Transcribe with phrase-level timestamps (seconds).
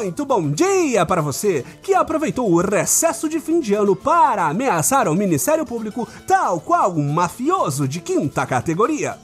[0.00, 5.06] Muito bom dia para você que aproveitou o recesso de fim de ano para ameaçar
[5.06, 9.18] o Ministério Público, tal qual um mafioso de quinta categoria.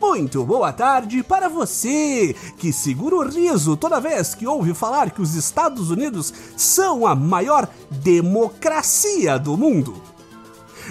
[0.00, 5.22] Muito boa tarde para você que segura o riso toda vez que ouve falar que
[5.22, 10.02] os Estados Unidos são a maior democracia do mundo.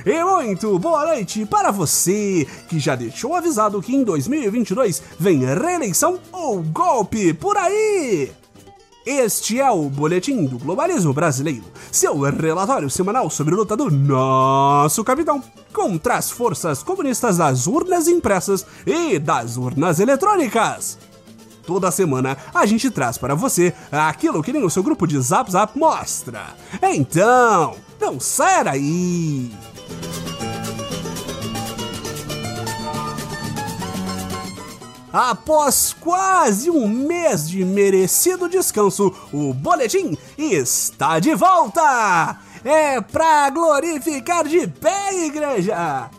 [0.06, 6.18] E muito boa noite para você que já deixou avisado que em 2022 vem reeleição
[6.32, 8.32] ou golpe por aí.
[9.06, 15.04] Este é o Boletim do Globalismo Brasileiro, seu relatório semanal sobre a luta do nosso
[15.04, 15.44] capitão
[15.74, 21.00] contra as forças comunistas das urnas impressas e das urnas eletrônicas.
[21.66, 25.52] Toda semana a gente traz para você aquilo que nem o seu grupo de Zap
[25.52, 26.56] Zap mostra.
[26.84, 29.52] Então, não saia daí!
[35.14, 42.40] Após quase um mês de merecido descanso, o boletim está de volta!
[42.64, 46.10] É pra glorificar de pé, igreja!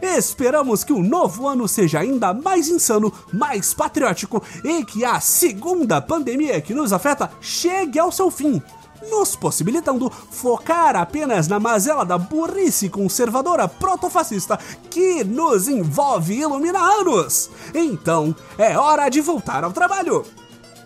[0.00, 6.00] Esperamos que o novo ano seja ainda mais insano, mais patriótico e que a segunda
[6.00, 8.62] pandemia que nos afeta chegue ao seu fim
[9.10, 14.58] nos possibilitando focar apenas na mazela da burrice conservadora protofascista
[14.90, 17.50] que nos envolve e ilumina anos.
[17.74, 20.24] Então, é hora de voltar ao trabalho.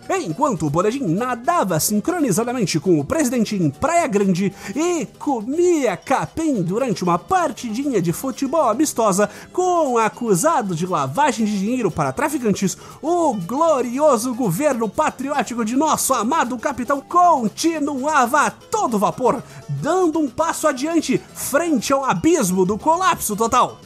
[0.09, 7.03] Enquanto o boletim nadava sincronizadamente com o presidente em Praia Grande e comia capim durante
[7.03, 14.33] uma partidinha de futebol amistosa com acusado de lavagem de dinheiro para traficantes, o glorioso
[14.33, 21.93] governo patriótico de nosso amado capitão continuava a todo vapor, dando um passo adiante frente
[21.93, 23.79] ao abismo do colapso total.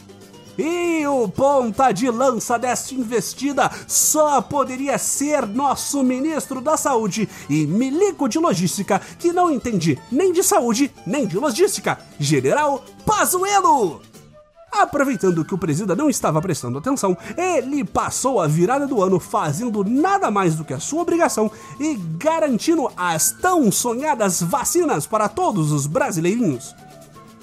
[0.57, 7.67] E o ponta de lança desta investida só poderia ser nosso ministro da Saúde e
[7.67, 14.01] milico de logística que não entende nem de saúde nem de logística, General Pazuello.
[14.71, 19.83] Aproveitando que o presida não estava prestando atenção, ele passou a virada do ano fazendo
[19.83, 21.49] nada mais do que a sua obrigação
[21.79, 26.75] e garantindo as tão sonhadas vacinas para todos os brasileirinhos.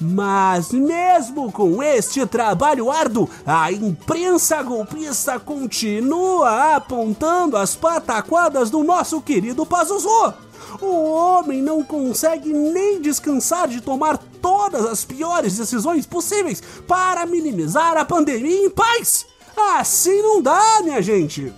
[0.04, 9.22] Mas mesmo com este trabalho árduo, a imprensa golpista continua apontando as pataquadas do nosso
[9.22, 10.34] querido Pazuzu.
[10.82, 17.96] O homem não consegue nem descansar de tomar todas as piores decisões possíveis para minimizar
[17.96, 19.24] a pandemia em paz.
[19.56, 21.50] Assim não dá, minha gente.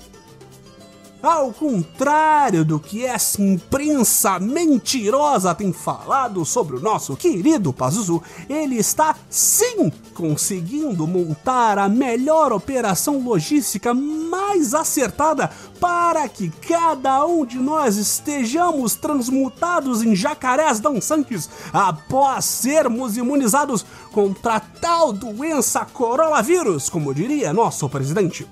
[1.22, 8.76] Ao contrário do que essa imprensa mentirosa tem falado sobre o nosso querido Pazuzu, ele
[8.76, 15.50] está sim conseguindo montar a melhor operação logística mais acertada
[15.80, 24.60] para que cada um de nós estejamos transmutados em jacarés dançantes após sermos imunizados contra
[24.60, 28.46] tal doença coronavírus, como diria nosso presidente.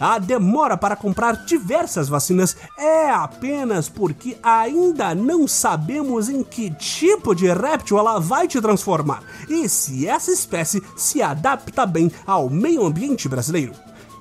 [0.00, 7.34] A demora para comprar diversas vacinas é apenas porque ainda não sabemos em que tipo
[7.34, 12.86] de réptil ela vai te transformar e se essa espécie se adapta bem ao meio
[12.86, 13.74] ambiente brasileiro.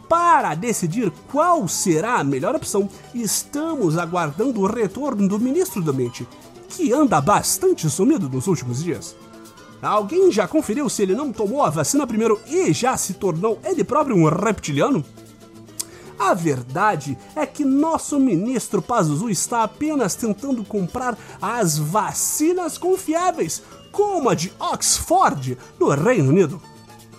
[0.10, 6.28] Para decidir qual será a melhor opção, estamos aguardando o retorno do ministro do Ambiente,
[6.68, 9.16] que anda bastante sumido nos últimos dias.
[9.82, 13.84] Alguém já conferiu se ele não tomou a vacina primeiro e já se tornou ele
[13.84, 15.06] próprio um reptiliano?
[16.20, 24.30] A verdade é que nosso ministro Pazuzu está apenas tentando comprar as vacinas confiáveis, como
[24.30, 26.62] a de Oxford, no Reino Unido.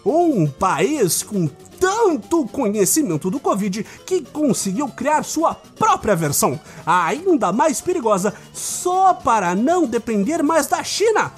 [0.05, 1.49] Um país com
[1.81, 9.55] tanto conhecimento do Covid que conseguiu criar sua própria versão, ainda mais perigosa, só para
[9.55, 11.32] não depender mais da China.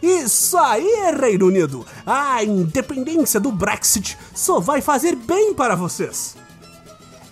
[0.00, 1.84] Isso aí, Reino Unido!
[2.06, 6.36] A independência do Brexit só vai fazer bem para vocês.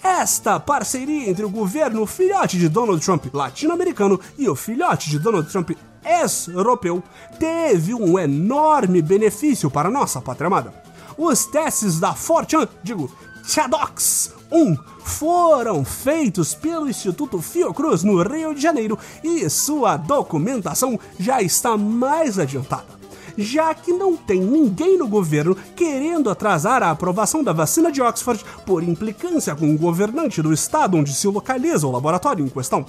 [0.07, 5.51] Esta parceria entre o governo filhote de Donald Trump latino-americano e o filhote de Donald
[5.51, 5.73] Trump
[6.05, 7.03] ex-europeu
[7.41, 10.73] teve um enorme benefício para nossa pátria amada.
[11.19, 13.11] Os testes da Fortune, digo,
[13.45, 21.43] Chadox 1, foram feitos pelo Instituto Fiocruz no Rio de Janeiro e sua documentação já
[21.43, 22.97] está mais adiantada
[23.37, 28.45] já que não tem ninguém no governo querendo atrasar a aprovação da vacina de Oxford
[28.65, 32.87] por implicância com o governante do estado onde se localiza o laboratório em questão.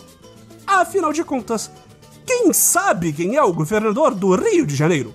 [0.66, 1.72] Afinal de contas,
[2.26, 5.14] quem sabe quem é o governador do Rio de Janeiro?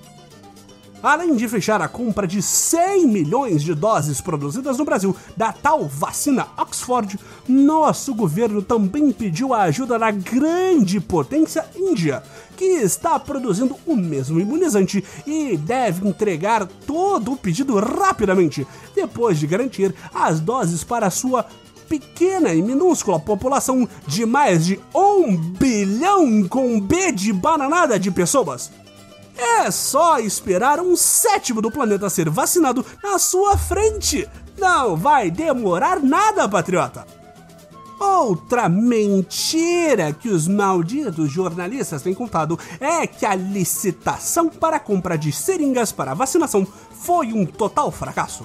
[1.03, 5.87] Além de fechar a compra de 100 milhões de doses produzidas no Brasil da tal
[5.87, 7.19] vacina Oxford,
[7.49, 12.23] nosso governo também pediu a ajuda da grande potência Índia,
[12.57, 19.47] que está produzindo o mesmo imunizante e deve entregar todo o pedido rapidamente, depois de
[19.47, 21.45] garantir as doses para sua
[21.89, 28.71] pequena e minúscula população de mais de um bilhão com B de bananada de pessoas.
[29.43, 34.29] É só esperar um sétimo do planeta ser vacinado na sua frente.
[34.57, 37.07] Não vai demorar nada, patriota.
[37.99, 45.17] Outra mentira que os malditos jornalistas têm contado é que a licitação para a compra
[45.17, 48.45] de seringas para vacinação foi um total fracasso.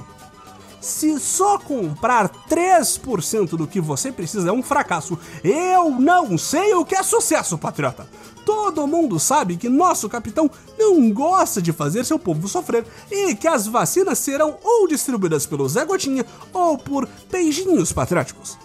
[0.79, 6.85] Se só comprar 3% do que você precisa é um fracasso, eu não sei o
[6.85, 8.07] que é sucesso, patriota.
[8.45, 13.47] Todo mundo sabe que nosso capitão não gosta de fazer seu povo sofrer e que
[13.47, 18.57] as vacinas serão ou distribuídas pelo Zé Gotinha ou por beijinhos patrióticos.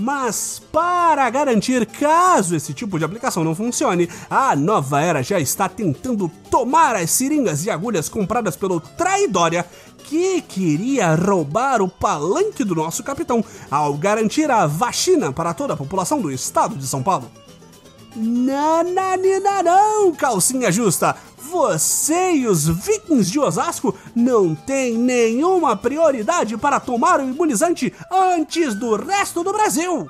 [0.00, 5.68] Mas para garantir caso esse tipo de aplicação não funcione, a nova era já está
[5.68, 9.64] tentando tomar as seringas e agulhas compradas pelo Traidória,
[10.12, 15.76] que queria roubar o palanque do nosso capitão ao garantir a vacina para toda a
[15.76, 17.32] população do estado de São Paulo.
[18.14, 21.16] Nananina não, calcinha justa!
[21.50, 28.74] Você e os vikings de Osasco não têm nenhuma prioridade para tomar o imunizante antes
[28.74, 30.06] do resto do Brasil!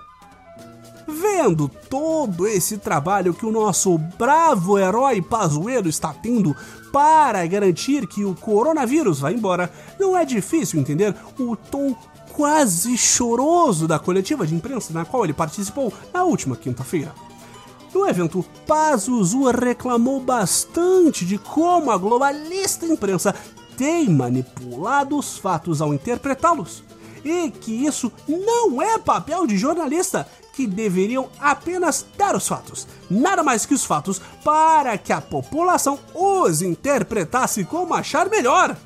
[1.06, 6.56] Vendo todo esse trabalho que o nosso bravo herói Pazuello está tendo
[6.93, 11.96] para garantir que o coronavírus vá embora, não é difícil entender o tom
[12.32, 17.12] quase choroso da coletiva de imprensa na qual ele participou na última quinta-feira.
[17.94, 23.34] No evento, Pazuzu reclamou bastante de como a globalista imprensa
[23.76, 26.82] tem manipulado os fatos ao interpretá-los.
[27.25, 33.43] E que isso não é papel de jornalista, que deveriam apenas dar os fatos, nada
[33.43, 38.76] mais que os fatos, para que a população os interpretasse como achar melhor.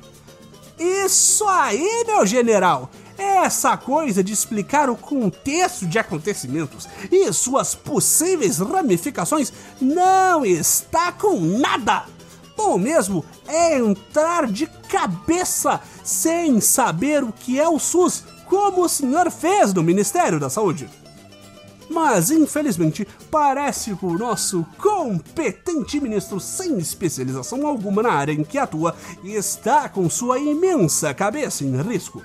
[0.79, 2.89] Isso aí, meu general!
[3.17, 11.39] Essa coisa de explicar o contexto de acontecimentos e suas possíveis ramificações não está com
[11.39, 12.05] nada.
[12.55, 18.89] Bom mesmo é entrar de cabeça sem saber o que é o SUS, como o
[18.89, 20.87] senhor fez no Ministério da Saúde.
[21.89, 28.57] Mas infelizmente parece que o nosso competente ministro sem especialização alguma na área em que
[28.57, 32.21] atua está com sua imensa cabeça em risco.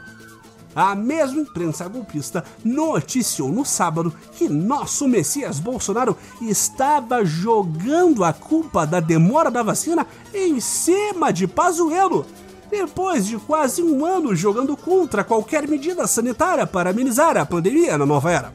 [0.74, 8.86] A mesma imprensa golpista noticiou no sábado que nosso Messias Bolsonaro estava jogando a culpa
[8.86, 12.24] da demora da vacina em cima de Pazuello,
[12.70, 18.06] depois de quase um ano jogando contra qualquer medida sanitária para amenizar a pandemia na
[18.06, 18.54] nova era.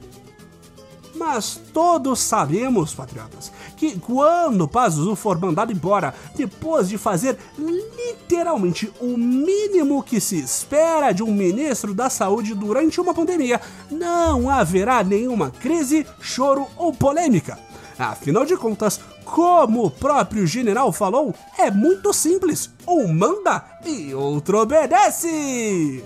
[1.18, 9.18] Mas todos sabemos, patriotas, que quando Pazuzu for mandado embora, depois de fazer literalmente o
[9.18, 13.60] mínimo que se espera de um ministro da saúde durante uma pandemia,
[13.90, 17.58] não haverá nenhuma crise, choro ou polêmica.
[17.98, 24.60] Afinal de contas, como o próprio general falou, é muito simples: um manda e outro
[24.62, 26.04] obedece!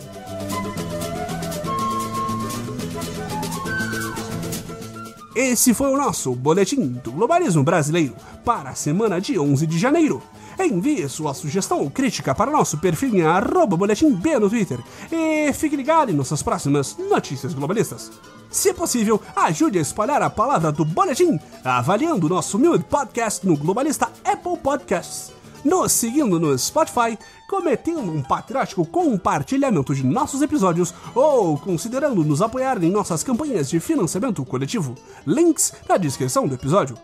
[5.33, 10.21] Esse foi o nosso Boletim do Globalismo Brasileiro para a semana de 11 de janeiro.
[10.59, 15.51] Envie sua sugestão ou crítica para nosso perfil em arroba boletim B no Twitter e
[15.53, 18.11] fique ligado em nossas próximas notícias globalistas.
[18.49, 24.09] Se possível, ajude a espalhar a palavra do Boletim avaliando nosso humilde podcast no Globalista
[24.25, 32.23] Apple Podcasts nos seguindo no Spotify, cometendo um patriótico compartilhamento de nossos episódios ou considerando
[32.23, 34.95] nos apoiar em nossas campanhas de financiamento coletivo.
[35.25, 36.97] Links na descrição do episódio.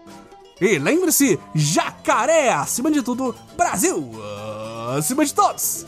[0.60, 4.12] E lembre-se, jacaré acima de tudo, Brasil
[4.96, 5.86] acima de todos!